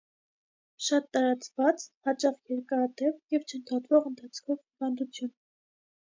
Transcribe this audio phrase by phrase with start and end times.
[0.83, 5.31] Շատ տարածված, հաճախ՝ երկարատև և չընդհատվող ընթացքով հիվանդություն։